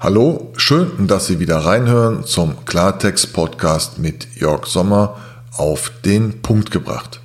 Hallo, 0.00 0.52
schön, 0.56 1.06
dass 1.06 1.28
Sie 1.28 1.38
wieder 1.38 1.58
reinhören 1.58 2.24
zum 2.26 2.64
Klartext-Podcast 2.64 3.98
mit 3.98 4.26
Jörg 4.34 4.66
Sommer 4.66 5.16
auf 5.56 5.92
den 6.04 6.42
Punkt 6.42 6.72
gebracht. 6.72 7.20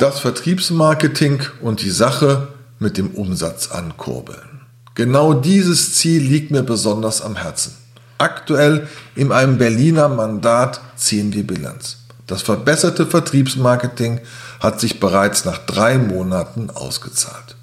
Das 0.00 0.18
Vertriebsmarketing 0.18 1.42
und 1.62 1.80
die 1.80 1.90
Sache 1.90 2.48
mit 2.80 2.98
dem 2.98 3.12
Umsatz 3.12 3.70
ankurbeln. 3.70 4.62
Genau 4.96 5.32
dieses 5.32 5.94
Ziel 5.94 6.20
liegt 6.20 6.50
mir 6.50 6.64
besonders 6.64 7.22
am 7.22 7.36
Herzen. 7.36 7.76
Aktuell 8.18 8.88
in 9.14 9.30
einem 9.30 9.58
Berliner 9.58 10.08
Mandat 10.08 10.80
ziehen 10.96 11.32
wir 11.32 11.46
Bilanz. 11.46 11.98
Das 12.26 12.42
verbesserte 12.42 13.06
Vertriebsmarketing 13.06 14.20
hat 14.58 14.80
sich 14.80 14.98
bereits 14.98 15.44
nach 15.44 15.58
drei 15.58 15.98
Monaten 15.98 16.70
ausgezahlt. 16.70 17.56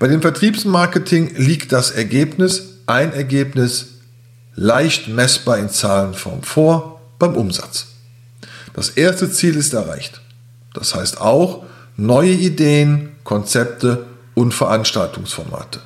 Bei 0.00 0.08
dem 0.08 0.22
Vertriebsmarketing 0.22 1.36
liegt 1.36 1.72
das 1.72 1.90
Ergebnis, 1.90 2.78
ein 2.86 3.12
Ergebnis, 3.12 3.98
leicht 4.54 5.08
messbar 5.08 5.58
in 5.58 5.68
Zahlenform 5.68 6.42
vor 6.42 7.02
beim 7.18 7.36
Umsatz. 7.36 7.88
Das 8.72 8.88
erste 8.88 9.30
Ziel 9.30 9.56
ist 9.56 9.74
erreicht. 9.74 10.22
Das 10.72 10.94
heißt 10.94 11.20
auch 11.20 11.64
neue 11.98 12.32
Ideen, 12.32 13.10
Konzepte 13.24 14.06
und 14.32 14.54
Veranstaltungsformate. 14.54 15.80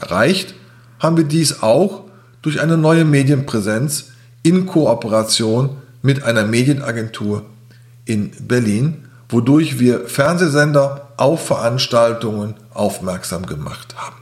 Erreicht 0.00 0.54
haben 0.98 1.18
wir 1.18 1.24
dies 1.24 1.62
auch 1.62 2.04
durch 2.40 2.62
eine 2.62 2.78
neue 2.78 3.04
Medienpräsenz 3.04 4.06
in 4.42 4.64
Kooperation 4.64 5.76
mit 6.00 6.22
einer 6.22 6.46
Medienagentur 6.46 7.44
in 8.06 8.30
Berlin, 8.40 9.04
wodurch 9.28 9.78
wir 9.78 10.08
Fernsehsender 10.08 11.03
auf 11.16 11.46
Veranstaltungen 11.46 12.54
aufmerksam 12.72 13.46
gemacht 13.46 13.94
haben. 13.96 14.16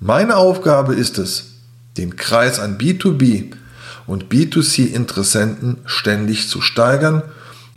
Meine 0.00 0.36
Aufgabe 0.36 0.94
ist 0.94 1.18
es, 1.18 1.52
den 1.96 2.16
Kreis 2.16 2.58
an 2.58 2.78
B2B 2.78 3.52
und 4.06 4.32
B2C-Interessenten 4.32 5.78
ständig 5.84 6.48
zu 6.48 6.60
steigern 6.60 7.22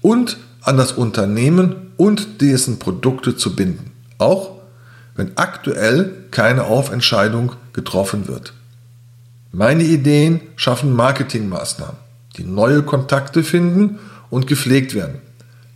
und 0.01 0.37
an 0.61 0.77
das 0.77 0.93
Unternehmen 0.93 1.91
und 1.97 2.41
dessen 2.41 2.79
Produkte 2.79 3.35
zu 3.35 3.55
binden, 3.55 3.91
auch 4.17 4.51
wenn 5.15 5.37
aktuell 5.37 6.11
keine 6.31 6.63
Aufentscheidung 6.63 7.53
getroffen 7.73 8.27
wird. 8.27 8.53
Meine 9.51 9.83
Ideen 9.83 10.41
schaffen 10.55 10.93
Marketingmaßnahmen, 10.93 11.97
die 12.37 12.43
neue 12.43 12.81
Kontakte 12.81 13.43
finden 13.43 13.99
und 14.29 14.47
gepflegt 14.47 14.95
werden, 14.95 15.21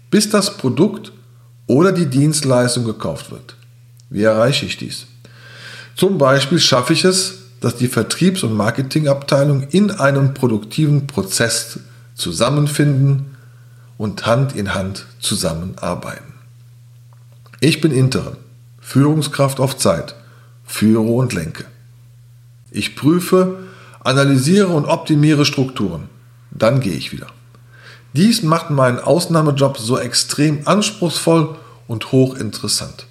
bis 0.10 0.30
das 0.30 0.58
Produkt 0.58 1.12
oder 1.68 1.92
die 1.92 2.08
Dienstleistung 2.08 2.86
gekauft 2.86 3.32
wird. 3.32 3.56
Wie 4.10 4.24
erreiche 4.24 4.66
ich 4.66 4.78
dies? 4.78 5.06
Zum 5.96 6.18
Beispiel 6.18 6.60
schaffe 6.60 6.94
ich 6.94 7.04
es, 7.04 7.40
dass 7.62 7.76
die 7.76 7.88
Vertriebs- 7.88 8.44
und 8.44 8.56
Marketingabteilung 8.56 9.68
in 9.70 9.92
einem 9.92 10.34
produktiven 10.34 11.08
Prozess 11.08 11.80
zusammenfinden 12.16 13.38
und 13.98 14.26
Hand 14.26 14.56
in 14.56 14.74
Hand 14.74 15.06
zusammenarbeiten. 15.20 16.34
Ich 17.60 17.82
bin 17.82 17.92
Interim, 17.92 18.38
Führungskraft 18.80 19.60
auf 19.60 19.78
Zeit, 19.78 20.16
führe 20.64 21.02
und 21.02 21.34
lenke. 21.34 21.66
Ich 22.70 22.96
prüfe, 22.96 23.64
analysiere 24.04 24.68
und 24.68 24.86
optimiere 24.86 25.46
Strukturen. 25.46 26.10
Dann 26.52 26.80
gehe 26.80 26.94
ich 26.94 27.12
wieder. 27.12 27.28
Dies 28.14 28.44
macht 28.44 28.70
meinen 28.70 29.00
Ausnahmejob 29.00 29.78
so 29.78 29.98
extrem 29.98 30.68
anspruchsvoll 30.68 31.56
und 31.88 32.12
hochinteressant. 32.12 33.06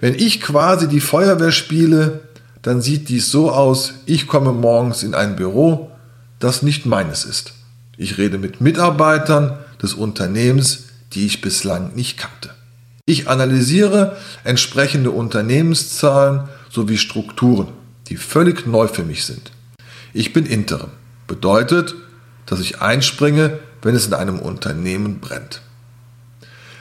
Wenn 0.00 0.14
ich 0.14 0.40
quasi 0.40 0.88
die 0.88 1.00
Feuerwehr 1.00 1.52
spiele, 1.52 2.20
dann 2.62 2.80
sieht 2.80 3.08
dies 3.08 3.30
so 3.30 3.50
aus, 3.50 3.94
ich 4.06 4.26
komme 4.26 4.52
morgens 4.52 5.02
in 5.02 5.14
ein 5.14 5.36
Büro, 5.36 5.90
das 6.38 6.62
nicht 6.62 6.86
meines 6.86 7.24
ist. 7.24 7.54
Ich 7.96 8.18
rede 8.18 8.38
mit 8.38 8.60
Mitarbeitern 8.60 9.58
des 9.82 9.94
Unternehmens, 9.94 10.84
die 11.12 11.26
ich 11.26 11.40
bislang 11.40 11.94
nicht 11.94 12.18
kannte. 12.18 12.50
Ich 13.06 13.28
analysiere 13.28 14.16
entsprechende 14.44 15.10
Unternehmenszahlen 15.10 16.48
sowie 16.70 16.98
Strukturen, 16.98 17.68
die 18.08 18.16
völlig 18.16 18.66
neu 18.66 18.86
für 18.86 19.02
mich 19.02 19.24
sind. 19.24 19.50
Ich 20.12 20.32
bin 20.32 20.46
Interim. 20.46 20.90
Bedeutet, 21.26 21.94
dass 22.46 22.60
ich 22.60 22.80
einspringe, 22.80 23.58
wenn 23.82 23.94
es 23.94 24.06
in 24.06 24.14
einem 24.14 24.38
Unternehmen 24.38 25.20
brennt. 25.20 25.62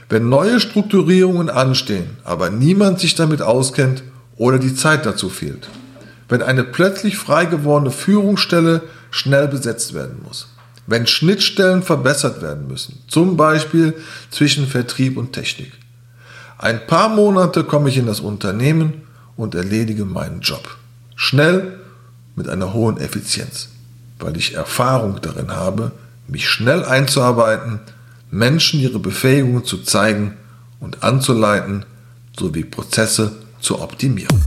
Wenn 0.09 0.29
neue 0.29 0.59
Strukturierungen 0.59 1.49
anstehen, 1.49 2.17
aber 2.23 2.49
niemand 2.49 2.99
sich 2.99 3.15
damit 3.15 3.41
auskennt 3.41 4.03
oder 4.37 4.57
die 4.57 4.75
Zeit 4.75 5.05
dazu 5.05 5.29
fehlt. 5.29 5.69
Wenn 6.29 6.41
eine 6.41 6.63
plötzlich 6.63 7.17
frei 7.17 7.45
gewordene 7.45 7.91
Führungsstelle 7.91 8.83
schnell 9.11 9.47
besetzt 9.47 9.93
werden 9.93 10.21
muss. 10.25 10.47
Wenn 10.85 11.07
Schnittstellen 11.07 11.83
verbessert 11.83 12.41
werden 12.41 12.67
müssen, 12.67 12.99
zum 13.07 13.35
Beispiel 13.35 13.93
zwischen 14.31 14.67
Vertrieb 14.67 15.17
und 15.17 15.33
Technik. 15.33 15.73
Ein 16.57 16.87
paar 16.87 17.09
Monate 17.09 17.65
komme 17.65 17.89
ich 17.89 17.97
in 17.97 18.07
das 18.07 18.21
Unternehmen 18.21 19.03
und 19.35 19.53
erledige 19.53 20.05
meinen 20.05 20.39
Job. 20.39 20.77
Schnell 21.15 21.79
mit 22.35 22.47
einer 22.47 22.73
hohen 22.73 22.97
Effizienz, 22.97 23.69
weil 24.19 24.37
ich 24.37 24.53
Erfahrung 24.53 25.19
darin 25.21 25.51
habe, 25.51 25.91
mich 26.27 26.49
schnell 26.49 26.83
einzuarbeiten, 26.83 27.79
Menschen 28.29 28.79
ihre 28.79 28.99
Befähigungen 28.99 29.63
zu 29.63 29.77
zeigen 29.77 30.33
und 30.79 31.03
anzuleiten, 31.03 31.85
sowie 32.37 32.63
Prozesse 32.63 33.31
zu 33.59 33.81
optimieren. 33.81 34.43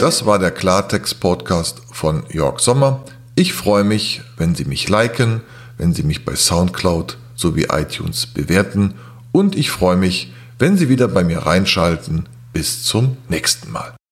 Das 0.00 0.26
war 0.26 0.38
der 0.38 0.50
Klartext-Podcast 0.50 1.82
von 1.90 2.24
Jörg 2.30 2.60
Sommer. 2.60 3.02
Ich 3.34 3.54
freue 3.54 3.84
mich, 3.84 4.22
wenn 4.36 4.54
Sie 4.54 4.64
mich 4.66 4.88
liken, 4.88 5.40
wenn 5.78 5.94
Sie 5.94 6.02
mich 6.02 6.24
bei 6.24 6.36
SoundCloud 6.36 7.16
sowie 7.34 7.66
iTunes 7.70 8.26
bewerten 8.26 8.94
und 9.32 9.56
ich 9.56 9.70
freue 9.70 9.96
mich, 9.96 10.32
wenn 10.58 10.76
Sie 10.76 10.88
wieder 10.88 11.08
bei 11.08 11.24
mir 11.24 11.38
reinschalten. 11.38 12.28
Bis 12.52 12.84
zum 12.84 13.16
nächsten 13.28 13.70
Mal. 13.70 13.95